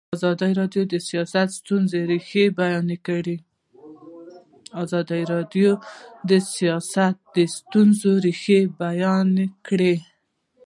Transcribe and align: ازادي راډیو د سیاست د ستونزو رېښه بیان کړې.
ازادي 0.15 0.51
راډیو 0.59 0.83
د 0.93 0.95
سیاست 1.09 1.49
د 7.35 7.37
ستونزو 7.55 8.11
رېښه 8.25 8.59
بیان 8.81 9.29
کړې. 9.67 9.95